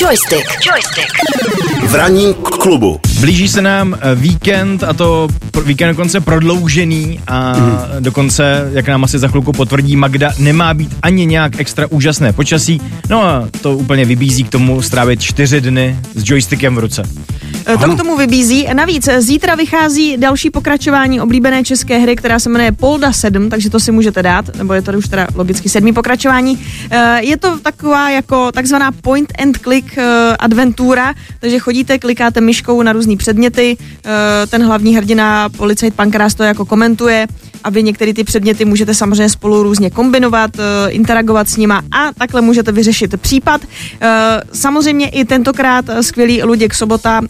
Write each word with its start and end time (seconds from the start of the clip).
Joystick. 0.00 0.46
Joystick. 0.66 1.12
V 1.88 1.94
ranním 1.94 2.34
klubu. 2.34 3.00
Blíží 3.20 3.48
se 3.48 3.62
nám 3.62 3.94
eh, 3.94 4.14
víkend 4.14 4.84
a 4.84 4.92
to 4.92 5.28
víkend 5.64 5.88
dokonce 5.88 6.20
prodloužený 6.20 7.20
a 7.26 7.56
mm. 7.56 7.78
dokonce, 8.00 8.70
jak 8.72 8.88
nám 8.88 9.04
asi 9.04 9.18
za 9.18 9.28
chvilku 9.28 9.52
potvrdí 9.52 9.96
Magda, 9.96 10.32
nemá 10.38 10.74
být 10.74 10.96
ani 11.02 11.26
nějak 11.26 11.60
extra 11.60 11.86
úžasné 11.90 12.32
počasí. 12.32 12.80
No 13.08 13.22
a 13.22 13.48
to 13.60 13.76
úplně 13.76 14.04
vybízí 14.04 14.44
k 14.44 14.48
tomu 14.48 14.82
strávit 14.82 15.22
čtyři 15.22 15.60
dny 15.60 15.98
s 16.14 16.30
joystickem 16.30 16.74
v 16.74 16.78
ruce. 16.78 17.02
E, 17.66 17.76
To 17.78 17.94
k 17.94 17.96
tomu 17.96 18.16
vybízí. 18.16 18.66
Navíc 18.74 19.08
e, 19.08 19.22
zítra 19.22 19.54
vychází 19.54 20.16
další 20.16 20.50
pokračování 20.50 21.20
oblíbené 21.20 21.64
české 21.64 21.98
hry, 21.98 22.16
která 22.16 22.38
se 22.38 22.48
jmenuje 22.48 22.72
Polda 22.72 23.12
7, 23.12 23.50
takže 23.50 23.70
to 23.70 23.80
si 23.80 23.92
můžete 23.92 24.22
dát, 24.22 24.56
nebo 24.56 24.74
je 24.74 24.82
to 24.82 24.92
už 24.92 25.08
teda 25.08 25.26
logicky 25.34 25.68
sedmý 25.68 25.92
pokračování. 25.92 26.58
E, 26.90 27.22
Je 27.24 27.36
to 27.36 27.58
taková 27.58 28.10
jako 28.10 28.52
takzvaná 28.52 28.92
point 28.92 29.32
and 29.42 29.58
click 29.58 29.98
adventura, 30.38 31.14
takže 31.40 31.58
chodíte, 31.58 31.98
klikáte 31.98 32.40
myškou 32.40 32.82
na 32.82 32.92
různé 32.92 33.16
předměty, 33.16 33.76
ten 34.48 34.64
hlavní 34.64 34.96
hrdina, 34.96 35.48
policajt 35.48 35.94
Pankrás 35.94 36.34
to 36.34 36.42
jako 36.42 36.64
komentuje 36.64 37.26
a 37.64 37.70
vy 37.70 37.82
některé 37.82 38.14
ty 38.14 38.24
předměty 38.24 38.64
můžete 38.64 38.94
samozřejmě 38.94 39.28
spolu 39.28 39.62
různě 39.62 39.90
kombinovat, 39.90 40.50
e, 40.58 40.90
interagovat 40.90 41.48
s 41.48 41.56
nima 41.56 41.82
a 41.90 42.12
takhle 42.18 42.40
můžete 42.40 42.72
vyřešit 42.72 43.20
případ. 43.20 43.60
E, 44.00 44.40
Samozřejmě 44.52 45.08
i 45.08 45.24
tentokrát 45.24 45.88
e, 45.88 46.02
skvělý 46.02 46.42
Luděk 46.42 46.74
Sobota 46.74 47.20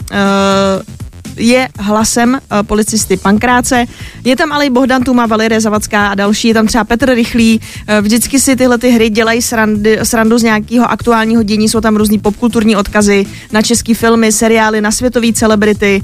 je 1.37 1.69
hlasem 1.79 2.39
policisty 2.61 3.17
Pankráce. 3.17 3.85
Je 4.23 4.35
tam 4.35 4.51
ale 4.51 4.65
i 4.65 4.69
Bohdan 4.69 5.03
Tuma, 5.03 5.25
Valerie 5.25 5.61
Zavacká 5.61 6.07
a 6.07 6.15
další. 6.15 6.47
Je 6.47 6.53
tam 6.53 6.67
třeba 6.67 6.83
Petr 6.83 7.13
Rychlý. 7.13 7.61
Vždycky 8.01 8.39
si 8.39 8.55
tyhle 8.55 8.77
ty 8.77 8.89
hry 8.89 9.09
dělají 9.09 9.41
srandy, 9.41 9.99
srandu 10.03 10.37
z 10.37 10.43
nějakého 10.43 10.91
aktuálního 10.91 11.43
dění. 11.43 11.69
Jsou 11.69 11.81
tam 11.81 11.95
různý 11.95 12.19
popkulturní 12.19 12.75
odkazy 12.75 13.25
na 13.51 13.61
české 13.61 13.93
filmy, 13.95 14.31
seriály, 14.31 14.81
na 14.81 14.91
světové 14.91 15.33
celebrity. 15.33 16.03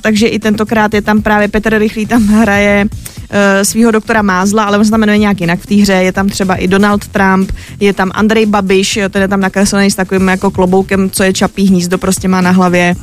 Takže 0.00 0.26
i 0.26 0.38
tentokrát 0.38 0.94
je 0.94 1.02
tam 1.02 1.22
právě 1.22 1.48
Petr 1.48 1.78
Rychlý, 1.78 2.06
tam 2.06 2.26
hraje 2.26 2.84
uh, 2.84 3.17
svého 3.62 3.90
doktora 3.90 4.22
Mázla, 4.22 4.64
ale 4.64 4.78
on 4.78 4.84
se 4.84 4.90
tam 4.90 5.00
jmenuje 5.00 5.18
nějak 5.18 5.40
jinak 5.40 5.60
v 5.60 5.66
té 5.66 5.74
hře. 5.74 5.92
Je 5.92 6.12
tam 6.12 6.28
třeba 6.28 6.54
i 6.54 6.68
Donald 6.68 7.08
Trump, 7.08 7.52
je 7.80 7.92
tam 7.92 8.10
Andrej 8.14 8.46
Babiš, 8.46 8.98
ten 9.10 9.22
je 9.22 9.28
tam 9.28 9.40
nakreslený 9.40 9.90
s 9.90 9.94
takovým 9.94 10.28
jako 10.28 10.50
kloboukem, 10.50 11.10
co 11.10 11.22
je 11.22 11.32
čapí 11.32 11.66
hnízdo, 11.66 11.98
prostě 11.98 12.28
má 12.28 12.40
na 12.40 12.50
hlavě. 12.50 12.94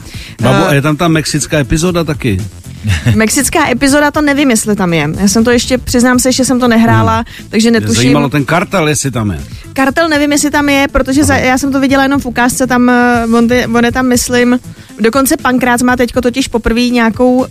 Babu, 0.42 0.64
Eh, 0.64 0.68
a 0.68 0.74
je 0.74 0.82
tam 0.82 0.98
ta 0.98 1.08
mexická 1.08 1.58
epizoda 1.60 2.04
taky. 2.04 2.42
Mexická 3.16 3.70
epizoda, 3.70 4.12
to 4.12 4.22
nevím, 4.22 4.50
jestli 4.50 4.76
tam 4.76 4.94
je. 4.94 5.10
Já 5.20 5.28
jsem 5.28 5.44
to 5.44 5.52
ještě, 5.52 5.78
přiznám 5.78 6.20
se, 6.20 6.32
že 6.32 6.46
jsem 6.46 6.60
to 6.60 6.68
nehrála, 6.68 7.24
takže 7.50 7.70
Mě 7.70 7.80
netuším. 7.80 7.96
zajímalo 8.04 8.30
ten 8.30 8.46
kartel, 8.46 8.88
jestli 8.88 9.12
tam 9.12 9.32
je. 9.32 9.40
Kartel 9.74 10.10
nevím, 10.10 10.32
jestli 10.32 10.52
tam 10.52 10.70
je, 10.70 10.88
protože 10.92 11.24
za, 11.24 11.36
já 11.36 11.58
jsem 11.58 11.72
to 11.72 11.80
viděla 11.80 12.04
jenom 12.04 12.20
v 12.22 12.26
ukázce, 12.26 12.68
tam, 12.68 12.90
eh, 12.90 13.26
on, 13.38 13.48
ty, 13.48 13.66
on 13.66 13.86
je 13.86 13.92
tam, 13.92 14.06
myslím, 14.08 14.60
dokonce 15.00 15.38
Pankrác 15.38 15.82
má 15.82 15.96
teďko 15.96 16.22
totiž 16.22 16.48
poprvé 16.48 16.82
nějakou 16.82 17.36
uh, 17.36 17.46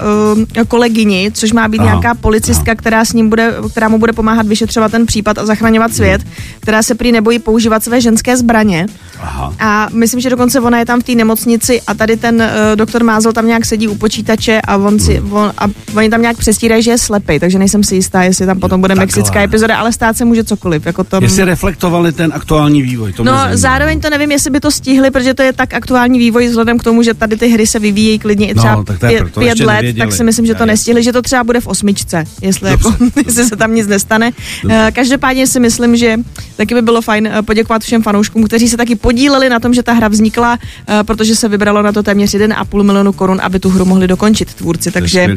kolegyni, 0.68 1.30
což 1.34 1.52
má 1.52 1.68
být 1.68 1.78
Aha, 1.78 1.90
nějaká 1.90 2.14
policistka, 2.14 2.74
která, 2.74 3.04
s 3.04 3.12
ním 3.12 3.28
bude, 3.28 3.54
která 3.70 3.88
mu 3.88 3.98
bude 3.98 4.12
pomáhat 4.12 4.46
vyšetřovat 4.46 4.92
ten 4.92 5.06
případ 5.06 5.38
a 5.38 5.46
zachraňovat 5.46 5.94
svět, 5.94 6.22
která 6.60 6.82
se 6.82 6.94
prý 6.94 7.12
nebojí 7.12 7.38
používat 7.38 7.84
své 7.84 8.00
ženské 8.00 8.36
zbraně. 8.36 8.86
Aha. 9.20 9.54
A 9.58 9.88
myslím, 9.92 10.20
že 10.20 10.30
dokonce 10.30 10.60
ona 10.60 10.78
je 10.78 10.86
tam 10.86 11.00
v 11.00 11.04
té 11.04 11.14
nemocnici 11.14 11.80
a 11.86 11.94
tady 11.94 12.16
ten 12.16 12.34
uh, 12.34 12.76
doktor 12.76 13.04
Mázl 13.04 13.32
tam 13.32 13.46
nějak 13.46 13.64
sedí 13.64 13.88
u 13.88 13.94
počítače 13.94 14.60
a, 14.60 14.76
on 14.76 14.98
si, 14.98 15.20
on, 15.20 15.52
a 15.58 15.64
oni 15.96 16.10
tam 16.10 16.22
nějak 16.22 16.36
přestírají, 16.36 16.82
že 16.82 16.90
je 16.90 16.98
slepý, 16.98 17.38
takže 17.40 17.58
nejsem 17.58 17.84
si 17.84 17.94
jistá, 17.94 18.22
jestli 18.22 18.46
tam 18.46 18.60
potom 18.60 18.80
bude 18.80 18.94
takhle. 18.94 19.02
mexická 19.06 19.42
epizoda, 19.42 19.78
ale 19.78 19.92
stát 19.92 20.16
se 20.16 20.24
může 20.24 20.44
cokoliv. 20.44 20.86
Jako 20.86 21.04
to, 21.04 21.18
Jestli 21.22 21.44
reflektovali 21.44 22.12
ten 22.12 22.32
aktuální 22.34 22.82
vývoj, 22.82 23.12
to 23.12 23.24
No, 23.24 23.32
zároveň 23.52 24.00
to 24.00 24.10
nevím, 24.10 24.30
jestli 24.30 24.50
by 24.50 24.60
to 24.60 24.70
stihli, 24.70 25.10
protože 25.10 25.34
to 25.34 25.42
je 25.42 25.52
tak 25.52 25.74
aktuální 25.74 26.18
vývoj 26.18 26.48
vzhledem 26.48 26.78
k 26.78 26.84
tomu, 26.84 27.02
že 27.02 27.14
tady 27.14 27.33
ty 27.36 27.48
hry 27.48 27.66
se 27.66 27.78
vyvíjejí 27.78 28.18
klidně 28.18 28.46
i 28.48 28.54
No, 28.54 28.62
třeba 28.62 28.84
tak 28.84 28.98
to 28.98 29.06
je 29.06 29.12
pět, 29.22 29.34
pět 29.38 29.60
let, 29.60 29.74
nevěděli. 29.74 30.06
tak 30.08 30.16
si 30.16 30.24
myslím, 30.24 30.46
že 30.46 30.54
to 30.54 30.66
nestihli, 30.66 31.02
že 31.02 31.12
to 31.12 31.22
třeba 31.22 31.44
bude 31.44 31.60
v 31.60 31.66
osmičce, 31.66 32.24
jestli, 32.42 32.70
jako, 32.70 32.94
jestli 33.26 33.44
se 33.44 33.56
tam 33.56 33.74
nic 33.74 33.86
nestane. 33.86 34.30
Eh, 34.70 34.90
Každopádně 34.94 35.46
si 35.46 35.60
myslím, 35.60 35.96
že 35.96 36.16
taky 36.56 36.74
by 36.74 36.82
bylo 36.82 37.00
fajn 37.02 37.26
eh, 37.26 37.42
poděkovat 37.42 37.82
všem 37.82 38.02
fanouškům, 38.02 38.44
kteří 38.44 38.68
se 38.68 38.76
taky 38.76 38.94
podíleli 38.96 39.48
na 39.48 39.60
tom, 39.60 39.74
že 39.74 39.82
ta 39.82 39.92
hra 39.92 40.08
vznikla, 40.08 40.58
eh, 40.88 41.04
protože 41.04 41.36
se 41.36 41.48
vybralo 41.48 41.82
na 41.82 41.92
to 41.92 42.02
téměř 42.02 42.34
1,5 42.34 42.82
milionu 42.82 43.12
korun, 43.12 43.40
aby 43.42 43.58
tu 43.60 43.68
hru 43.70 43.84
mohli 43.84 44.08
dokončit 44.08 44.54
tvůrci. 44.54 44.90
Takže 44.90 45.36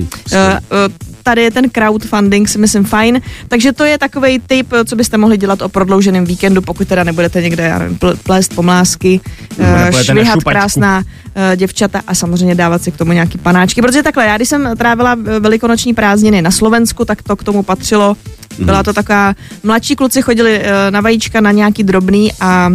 tady 1.28 1.42
je 1.42 1.52
ten 1.52 1.70
crowdfunding, 1.70 2.50
si 2.50 2.58
myslím, 2.58 2.84
fajn. 2.86 3.22
Takže 3.48 3.74
to 3.74 3.84
je 3.84 3.98
takový 3.98 4.40
tip, 4.48 4.74
co 4.86 4.96
byste 4.96 5.18
mohli 5.18 5.38
dělat 5.38 5.62
o 5.62 5.70
prodlouženém 5.70 6.26
víkendu, 6.26 6.62
pokud 6.62 6.88
teda 6.88 7.04
nebudete 7.04 7.42
někde 7.42 7.64
já 7.64 7.80
nevím, 7.80 7.98
pl- 7.98 8.18
plést 8.24 8.56
pomlásky, 8.56 9.20
na 9.58 9.92
švihat 9.92 10.44
krásná 10.44 11.04
eh, 11.36 11.58
děvčata 11.58 12.02
a 12.08 12.16
samozřejmě 12.16 12.56
dávat 12.56 12.82
si 12.82 12.92
k 12.92 12.98
tomu 12.98 13.12
nějaký 13.12 13.38
panáčky. 13.38 13.82
Protože 13.82 14.04
takhle, 14.04 14.26
já 14.26 14.36
když 14.36 14.50
jsem 14.50 14.78
trávila 14.78 15.16
eh, 15.20 15.40
velikonoční 15.40 15.94
prázdniny 15.94 16.42
na 16.42 16.52
Slovensku, 16.52 17.06
tak 17.06 17.24
to 17.24 17.36
k 17.36 17.44
tomu 17.44 17.64
patřilo. 17.64 18.16
Byla 18.60 18.84
to 18.84 18.94
taková, 18.94 19.36
mladší 19.64 19.96
kluci 19.96 20.22
chodili 20.22 20.62
eh, 20.64 20.92
na 20.92 21.02
vajíčka 21.02 21.42
na 21.42 21.52
nějaký 21.52 21.84
drobný 21.84 22.32
a 22.40 22.72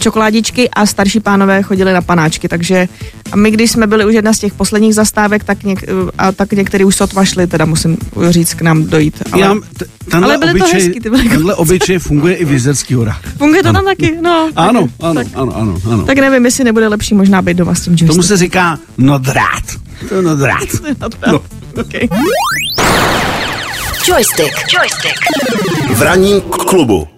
čokoládičky 0.00 0.70
a 0.70 0.86
starší 0.86 1.20
pánové 1.20 1.62
chodili 1.62 1.92
na 1.92 2.02
panáčky, 2.02 2.48
takže 2.48 2.88
a 3.32 3.36
my, 3.36 3.50
když 3.50 3.70
jsme 3.70 3.86
byli 3.86 4.04
už 4.06 4.14
jedna 4.14 4.32
z 4.32 4.38
těch 4.38 4.54
posledních 4.54 4.94
zastávek, 4.94 5.44
tak, 5.44 5.62
něk, 5.64 5.84
a 6.18 6.32
tak 6.32 6.52
některý 6.52 6.84
už 6.84 6.96
sotva 6.96 7.24
šli, 7.24 7.46
teda 7.46 7.64
musím 7.64 7.96
říct 8.30 8.54
k 8.54 8.62
nám 8.62 8.84
dojít. 8.84 9.22
Ale 9.32 9.42
Já, 9.42 9.54
t- 9.78 9.84
ale 10.16 10.38
byly 10.38 10.58
to 10.58 10.64
obyčej, 10.64 10.82
hezký 10.84 11.00
ty 11.00 11.08
velikonoce. 11.08 11.36
tenhle 11.36 11.54
obyčej 11.54 11.98
funguje 11.98 12.34
i 12.34 12.44
v 12.44 12.50
Jizerských 12.52 12.96
horách. 12.96 13.20
funguje 13.38 13.62
to 13.62 13.72
tam 13.72 13.84
taky? 13.84 14.18
No. 14.20 14.50
Ano, 14.56 14.82
tak, 14.82 14.90
ano, 15.00 15.14
tak, 15.14 15.26
ano, 15.34 15.56
ano, 15.56 15.80
ano. 15.92 16.02
tak 16.04 16.18
nevím, 16.18 16.44
jestli 16.44 16.64
nebude 16.64 16.88
lepší 16.88 17.14
možná 17.14 17.42
být 17.42 17.56
doma 17.56 17.74
s 17.74 17.80
tím 17.80 17.96
Tomu 17.96 18.22
se 18.22 18.36
říká 18.36 18.78
nodrát. 18.98 19.62
To 20.08 20.14
je 20.14 20.22
nodrát. 20.22 20.68
No. 21.32 21.40
Okay. 21.80 22.08
Joystick. 24.08 24.52
Joystick. 24.74 25.18
V 25.94 26.02
ranním 26.02 26.40
klubu. 26.40 27.08